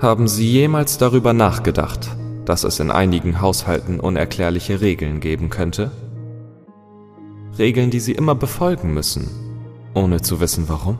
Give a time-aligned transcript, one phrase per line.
[0.00, 2.16] Haben Sie jemals darüber nachgedacht,
[2.46, 5.90] dass es in einigen Haushalten unerklärliche Regeln geben könnte?
[7.58, 9.28] Regeln, die Sie immer befolgen müssen,
[9.92, 10.96] ohne zu wissen warum?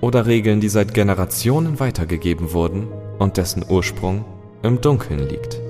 [0.00, 2.88] Oder Regeln, die seit Generationen weitergegeben wurden
[3.20, 4.24] und dessen Ursprung
[4.64, 5.60] im Dunkeln liegt?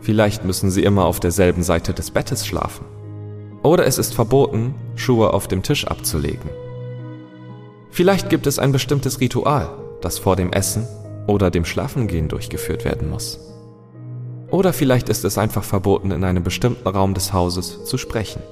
[0.00, 2.84] Vielleicht müssen Sie immer auf derselben Seite des Bettes schlafen.
[3.62, 6.50] Oder es ist verboten, Schuhe auf dem Tisch abzulegen.
[7.92, 9.68] Vielleicht gibt es ein bestimmtes Ritual,
[10.00, 10.88] das vor dem Essen
[11.26, 13.38] oder dem Schlafengehen durchgeführt werden muss.
[14.50, 18.42] Oder vielleicht ist es einfach verboten, in einem bestimmten Raum des Hauses zu sprechen.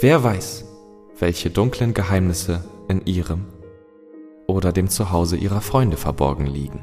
[0.00, 0.64] Wer weiß,
[1.20, 3.44] welche dunklen Geheimnisse in ihrem
[4.48, 6.80] oder dem Zuhause ihrer Freunde verborgen liegen.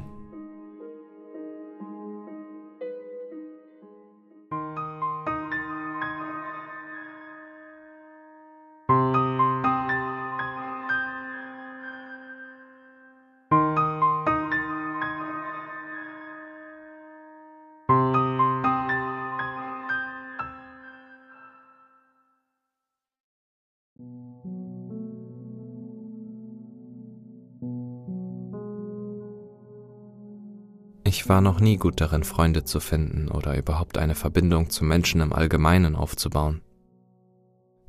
[31.24, 35.22] Ich war noch nie gut darin, Freunde zu finden oder überhaupt eine Verbindung zu Menschen
[35.22, 36.60] im Allgemeinen aufzubauen.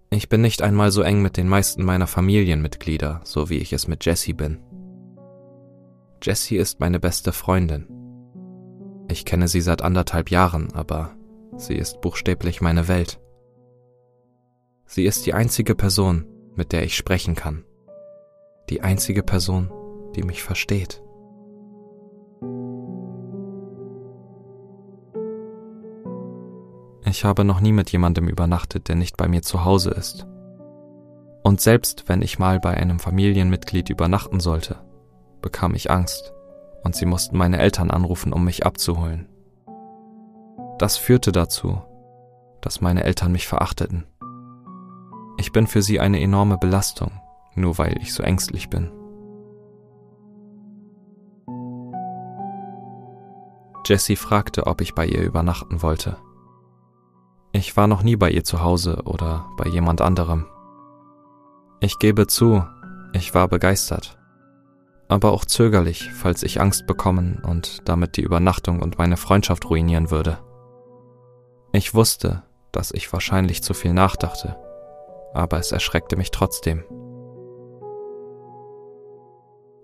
[0.09, 3.89] Ich bin nicht einmal so eng mit den meisten meiner Familienmitglieder, so wie ich es
[3.89, 4.59] mit Jessie bin.
[6.23, 7.89] Jessie ist meine beste Freundin.
[9.09, 11.11] Ich kenne sie seit anderthalb Jahren, aber
[11.58, 13.19] sie ist buchstäblich meine Welt.
[14.86, 16.25] Sie ist die einzige Person,
[16.56, 17.66] mit der ich sprechen kann.
[18.69, 19.69] Die einzige Person,
[20.16, 21.05] die mich versteht.
[27.08, 30.25] Ich habe noch nie mit jemandem übernachtet, der nicht bei mir zu Hause ist.
[31.44, 34.78] Und selbst wenn ich mal bei einem Familienmitglied übernachten sollte,
[35.41, 36.34] bekam ich Angst
[36.84, 39.29] und sie mussten meine Eltern anrufen, um mich abzuholen.
[40.79, 41.84] Das führte dazu,
[42.62, 44.06] dass meine Eltern mich verachteten.
[45.38, 47.12] Ich bin für sie eine enorme Belastung,
[47.53, 48.91] nur weil ich so ängstlich bin.
[53.85, 56.18] Jessie fragte, ob ich bei ihr übernachten wollte.
[57.55, 60.45] Ich war noch nie bei ihr zu Hause oder bei jemand anderem.
[61.79, 62.66] Ich gebe zu,
[63.13, 64.19] ich war begeistert,
[65.07, 70.11] aber auch zögerlich, falls ich Angst bekommen und damit die Übernachtung und meine Freundschaft ruinieren
[70.11, 70.38] würde.
[71.71, 72.43] Ich wusste,
[72.73, 74.57] dass ich wahrscheinlich zu viel nachdachte,
[75.33, 76.83] aber es erschreckte mich trotzdem.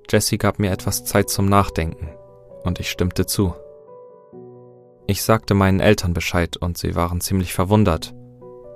[0.10, 2.10] Jessie gab mir etwas Zeit zum Nachdenken
[2.64, 3.54] und ich stimmte zu.
[5.12, 8.16] Ich sagte meinen Eltern Bescheid und sie waren ziemlich verwundert,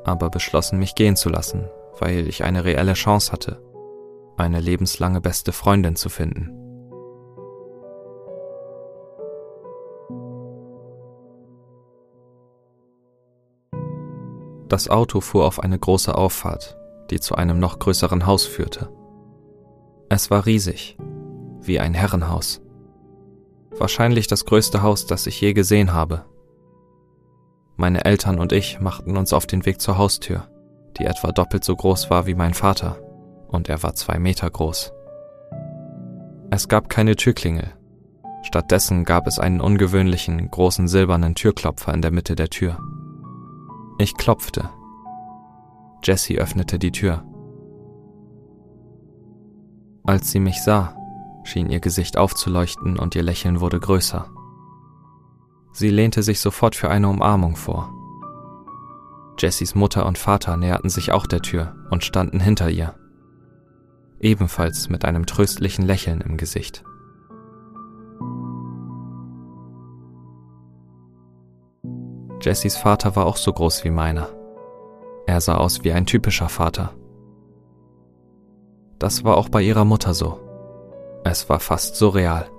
[0.03, 3.63] aber beschlossen, mich gehen zu lassen, weil ich eine reelle Chance hatte,
[4.35, 6.51] eine lebenslange beste Freundin zu finden.
[14.67, 16.77] Das Auto fuhr auf eine große Auffahrt,
[17.11, 18.89] die zu einem noch größeren Haus führte.
[20.09, 20.97] Es war riesig,
[21.61, 22.64] wie ein Herrenhaus.
[23.77, 26.25] Wahrscheinlich das größte Haus, das ich je gesehen habe.
[27.75, 30.47] Meine Eltern und ich machten uns auf den Weg zur Haustür,
[30.97, 32.97] die etwa doppelt so groß war wie mein Vater,
[33.49, 34.93] und er war zwei Meter groß.
[36.51, 37.73] Es gab keine Türklingel.
[38.43, 42.77] Stattdessen gab es einen ungewöhnlichen, großen silbernen Türklopfer in der Mitte der Tür.
[43.97, 44.69] Ich klopfte.
[46.03, 47.25] Jessie öffnete die Tür.
[50.03, 50.95] Als sie mich sah,
[51.45, 54.29] schien ihr Gesicht aufzuleuchten und ihr Lächeln wurde größer.
[55.71, 57.93] Sie lehnte sich sofort für eine Umarmung vor.
[59.37, 62.95] Jessys Mutter und Vater näherten sich auch der Tür und standen hinter ihr,
[64.19, 66.83] ebenfalls mit einem tröstlichen Lächeln im Gesicht.
[72.41, 74.29] Jessys Vater war auch so groß wie meiner.
[75.25, 76.93] Er sah aus wie ein typischer Vater.
[78.99, 80.44] Das war auch bei ihrer Mutter so.
[81.27, 82.51] Es war fast surreal.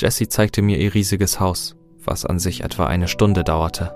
[0.00, 3.94] Jessie zeigte mir ihr riesiges Haus, was an sich etwa eine Stunde dauerte.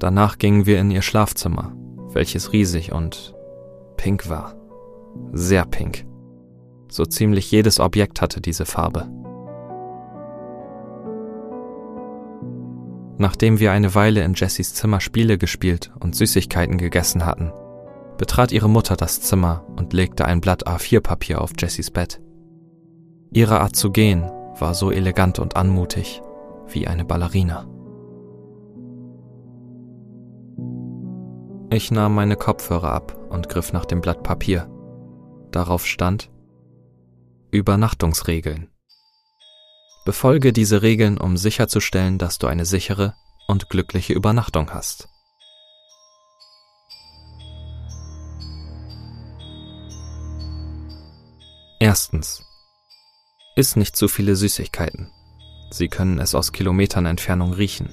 [0.00, 1.76] Danach gingen wir in ihr Schlafzimmer,
[2.12, 3.36] welches riesig und
[3.96, 4.56] pink war.
[5.32, 6.04] Sehr pink.
[6.90, 9.08] So ziemlich jedes Objekt hatte diese Farbe.
[13.16, 17.52] Nachdem wir eine Weile in Jessys Zimmer Spiele gespielt und Süßigkeiten gegessen hatten,
[18.16, 22.20] betrat ihre Mutter das Zimmer und legte ein Blatt A4-Papier auf Jessys Bett.
[23.32, 24.22] Ihre Art zu gehen
[24.58, 26.22] war so elegant und anmutig
[26.68, 27.66] wie eine Ballerina.
[31.70, 34.70] Ich nahm meine Kopfhörer ab und griff nach dem Blatt Papier.
[35.50, 36.30] Darauf stand
[37.50, 38.68] Übernachtungsregeln.
[40.04, 43.14] Befolge diese Regeln, um sicherzustellen, dass du eine sichere
[43.48, 45.08] und glückliche Übernachtung hast.
[51.84, 52.42] Erstens.
[53.56, 55.12] Iss nicht zu viele Süßigkeiten.
[55.70, 57.92] Sie können es aus Kilometern Entfernung riechen.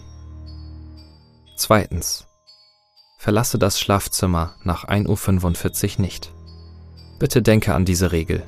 [1.58, 2.26] Zweitens.
[3.18, 6.34] Verlasse das Schlafzimmer nach 1.45 Uhr nicht.
[7.20, 8.48] Bitte denke an diese Regel.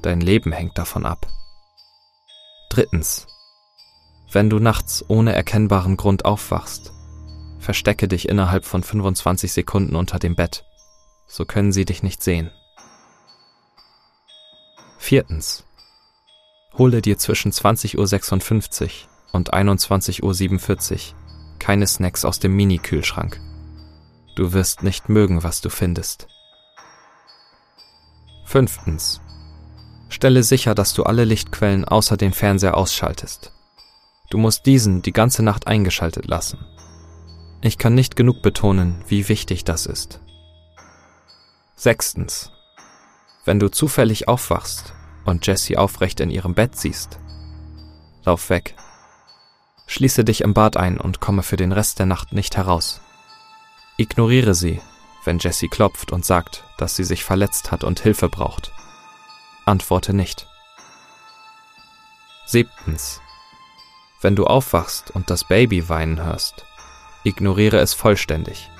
[0.00, 1.26] Dein Leben hängt davon ab.
[2.70, 3.26] Drittens.
[4.32, 6.94] Wenn du nachts ohne erkennbaren Grund aufwachst,
[7.58, 10.64] verstecke dich innerhalb von 25 Sekunden unter dem Bett.
[11.26, 12.50] So können sie dich nicht sehen.
[15.12, 15.66] Viertens.
[16.78, 18.90] Hole dir zwischen 20.56 Uhr
[19.32, 23.38] und 21.47 Uhr keine Snacks aus dem Mini-Kühlschrank.
[24.36, 26.28] Du wirst nicht mögen, was du findest.
[28.46, 29.20] Fünftens.
[30.08, 33.52] Stelle sicher, dass du alle Lichtquellen außer dem Fernseher ausschaltest.
[34.30, 36.64] Du musst diesen die ganze Nacht eingeschaltet lassen.
[37.60, 40.22] Ich kann nicht genug betonen, wie wichtig das ist.
[41.76, 42.50] Sechstens.
[43.44, 47.18] Wenn du zufällig aufwachst und Jessie aufrecht in ihrem Bett siehst,
[48.24, 48.74] lauf weg.
[49.86, 53.00] Schließe dich im Bad ein und komme für den Rest der Nacht nicht heraus.
[53.96, 54.80] Ignoriere sie,
[55.24, 58.72] wenn Jessie klopft und sagt, dass sie sich verletzt hat und Hilfe braucht.
[59.66, 60.46] Antworte nicht.
[62.46, 63.20] Siebtens.
[64.20, 66.64] Wenn du aufwachst und das Baby weinen hörst,
[67.24, 68.70] ignoriere es vollständig.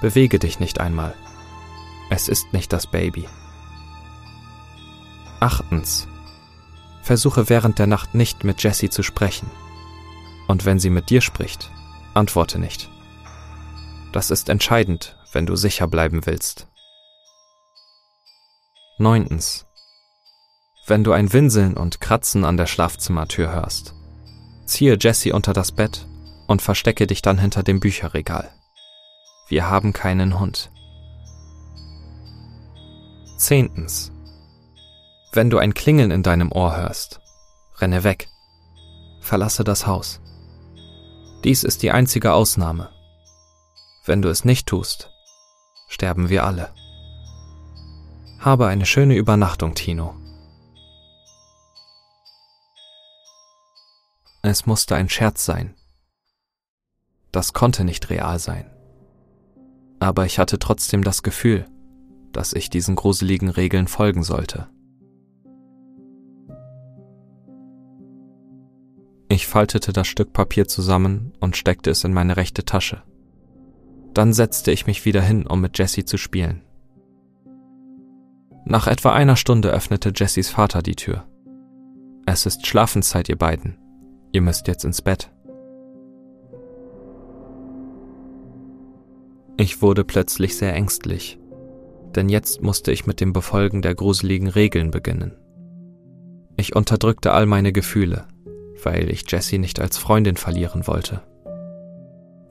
[0.00, 1.14] Bewege dich nicht einmal.
[2.08, 3.28] Es ist nicht das Baby.
[5.40, 6.06] Achtens.
[7.02, 9.50] Versuche während der Nacht nicht mit Jessie zu sprechen.
[10.48, 11.70] Und wenn sie mit dir spricht,
[12.12, 12.90] antworte nicht.
[14.12, 16.66] Das ist entscheidend, wenn du sicher bleiben willst.
[18.98, 19.66] Neuntens.
[20.86, 23.94] Wenn du ein Winseln und Kratzen an der Schlafzimmertür hörst,
[24.66, 26.06] ziehe Jessie unter das Bett
[26.48, 28.50] und verstecke dich dann hinter dem Bücherregal.
[29.48, 30.70] Wir haben keinen Hund.
[33.38, 34.12] Zehntens.
[35.32, 37.20] Wenn du ein Klingeln in deinem Ohr hörst,
[37.78, 38.28] renne weg.
[39.20, 40.20] Verlasse das Haus.
[41.44, 42.90] Dies ist die einzige Ausnahme.
[44.04, 45.10] Wenn du es nicht tust,
[45.88, 46.74] sterben wir alle.
[48.40, 50.16] Habe eine schöne Übernachtung, Tino.
[54.42, 55.76] Es musste ein Scherz sein.
[57.30, 58.68] Das konnte nicht real sein.
[60.00, 61.68] Aber ich hatte trotzdem das Gefühl,
[62.32, 64.68] dass ich diesen gruseligen Regeln folgen sollte.
[69.32, 73.04] Ich faltete das Stück Papier zusammen und steckte es in meine rechte Tasche.
[74.12, 76.62] Dann setzte ich mich wieder hin, um mit Jessie zu spielen.
[78.64, 81.28] Nach etwa einer Stunde öffnete Jessies Vater die Tür.
[82.26, 83.78] Es ist Schlafenszeit, ihr beiden.
[84.32, 85.30] Ihr müsst jetzt ins Bett.
[89.56, 91.38] Ich wurde plötzlich sehr ängstlich,
[92.16, 95.36] denn jetzt musste ich mit dem Befolgen der gruseligen Regeln beginnen.
[96.56, 98.26] Ich unterdrückte all meine Gefühle,
[98.84, 101.22] weil ich Jessie nicht als Freundin verlieren wollte.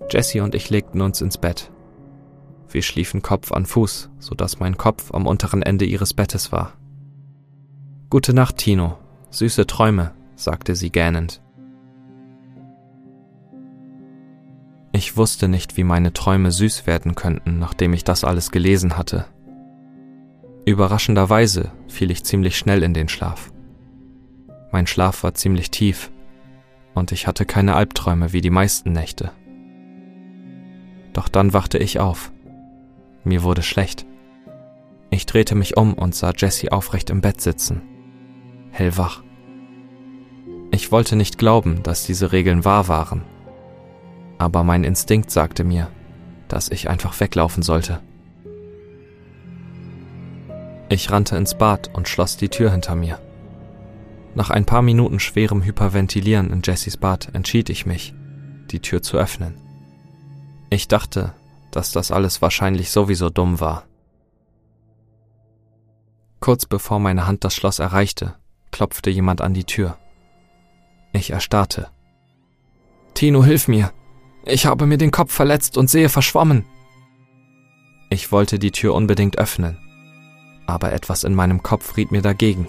[0.10, 1.72] Jessie und ich legten uns ins Bett.
[2.70, 6.74] Wir schliefen Kopf an Fuß, so dass mein Kopf am unteren Ende ihres Bettes war.
[8.10, 8.98] Gute Nacht, Tino.
[9.32, 11.42] Süße Träume, sagte sie gähnend.
[14.92, 19.26] Ich wusste nicht, wie meine Träume süß werden könnten, nachdem ich das alles gelesen hatte.
[20.66, 23.52] Überraschenderweise fiel ich ziemlich schnell in den Schlaf.
[24.72, 26.12] Mein Schlaf war ziemlich tief,
[26.94, 29.32] und ich hatte keine Albträume wie die meisten Nächte.
[31.14, 32.32] Doch dann wachte ich auf.
[33.24, 34.06] Mir wurde schlecht.
[35.10, 37.82] Ich drehte mich um und sah Jessie aufrecht im Bett sitzen,
[38.72, 39.24] hellwach.
[40.72, 43.24] Ich wollte nicht glauben, dass diese Regeln wahr waren,
[44.38, 45.90] aber mein Instinkt sagte mir,
[46.48, 48.00] dass ich einfach weglaufen sollte.
[50.90, 53.20] Ich rannte ins Bad und schloss die Tür hinter mir.
[54.36, 58.14] Nach ein paar Minuten schwerem Hyperventilieren in Jessys Bad entschied ich mich,
[58.72, 59.56] die Tür zu öffnen.
[60.70, 61.34] Ich dachte,
[61.72, 63.86] dass das alles wahrscheinlich sowieso dumm war.
[66.40, 68.36] Kurz bevor meine Hand das Schloss erreichte,
[68.72, 69.98] klopfte jemand an die Tür.
[71.12, 71.90] Ich erstarrte.
[73.14, 73.92] Tino, hilf mir.
[74.46, 76.66] Ich habe mir den Kopf verletzt und sehe verschwommen.
[78.10, 79.78] Ich wollte die Tür unbedingt öffnen,
[80.66, 82.68] aber etwas in meinem Kopf riet mir dagegen.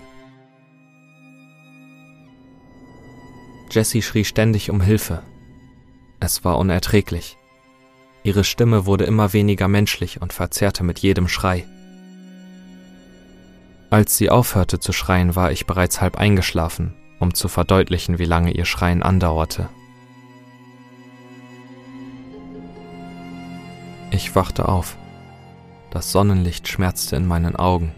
[3.70, 5.22] Jessie schrie ständig um Hilfe.
[6.18, 7.38] Es war unerträglich.
[8.22, 11.66] Ihre Stimme wurde immer weniger menschlich und verzerrte mit jedem Schrei.
[13.88, 18.52] Als sie aufhörte zu schreien, war ich bereits halb eingeschlafen, um zu verdeutlichen, wie lange
[18.52, 19.68] ihr Schreien andauerte.
[24.10, 24.96] Ich wachte auf.
[25.90, 27.92] Das Sonnenlicht schmerzte in meinen Augen.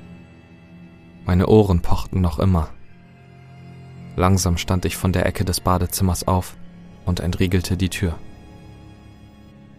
[1.25, 2.69] Meine Ohren pochten noch immer.
[4.17, 6.57] Langsam stand ich von der Ecke des Badezimmers auf
[7.07, 8.15] und entriegelte die Tür.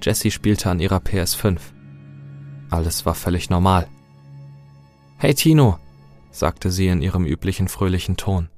[0.01, 1.59] Jessie spielte an ihrer PS5.
[2.69, 3.87] Alles war völlig normal.
[5.17, 5.77] Hey Tino,
[6.31, 8.49] sagte sie in ihrem üblichen fröhlichen Ton.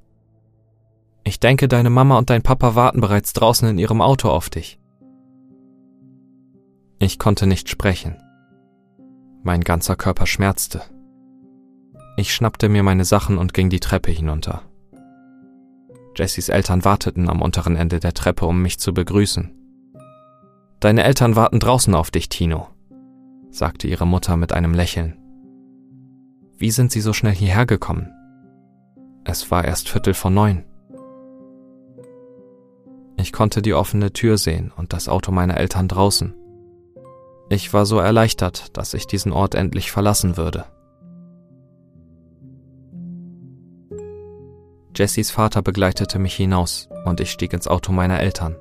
[1.24, 4.80] Ich denke, deine Mama und dein Papa warten bereits draußen in ihrem Auto auf dich.
[7.00, 8.16] Ich konnte nicht sprechen.
[9.44, 10.82] Mein ganzer Körper schmerzte.
[12.18, 14.64] Ich schnappte mir meine Sachen und ging die Treppe hinunter.
[16.16, 19.52] Jessys Eltern warteten am unteren Ende der Treppe, um mich zu begrüßen.
[20.80, 22.68] Deine Eltern warten draußen auf dich, Tino,
[23.50, 25.18] sagte ihre Mutter mit einem Lächeln.
[26.58, 28.12] Wie sind sie so schnell hierher gekommen?
[29.26, 30.64] Es war erst Viertel vor neun.
[33.18, 36.36] Ich konnte die offene Tür sehen und das Auto meiner Eltern draußen.
[37.50, 40.66] Ich war so erleichtert, dass ich diesen Ort endlich verlassen würde.
[44.96, 48.56] Jessys Vater begleitete mich hinaus und ich stieg ins Auto meiner Eltern.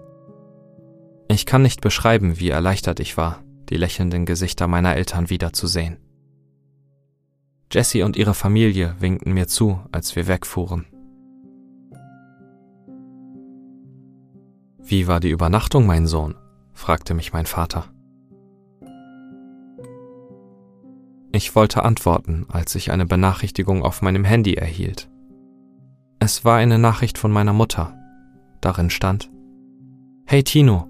[1.29, 5.99] Ich kann nicht beschreiben, wie erleichtert ich war, die lächelnden Gesichter meiner Eltern wiederzusehen.
[7.73, 10.87] Jessie und ihre Familie winkten mir zu, als wir wegfuhren.
[14.79, 16.35] Wie war die Übernachtung, mein Sohn?
[16.73, 17.87] fragte mich mein Vater.
[21.33, 25.09] Ich wollte antworten, als ich eine Benachrichtigung auf meinem Handy erhielt.
[26.25, 27.99] Es war eine Nachricht von meiner Mutter.
[28.63, 29.31] Darin stand
[30.25, 30.89] Hey Tino,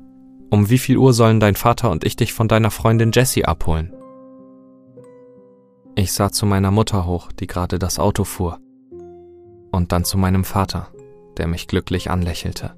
[0.48, 3.92] um wie viel Uhr sollen dein Vater und ich dich von deiner Freundin Jessie abholen?
[5.96, 8.60] Ich sah zu meiner Mutter hoch, die gerade das Auto fuhr,
[9.72, 10.92] und dann zu meinem Vater,
[11.36, 12.76] der mich glücklich anlächelte.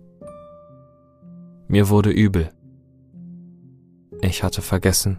[1.68, 2.48] Mir wurde übel.
[4.22, 5.18] Ich hatte vergessen,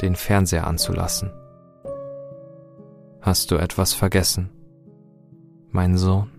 [0.00, 1.30] den Fernseher anzulassen.
[3.20, 4.48] Hast du etwas vergessen?
[5.74, 6.33] Mein Sohn.